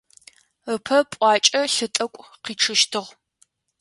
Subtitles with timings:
[0.73, 3.09] Ыпэ пӏуакӏэ лъы тӏэкӏу къичъыщтыгъ.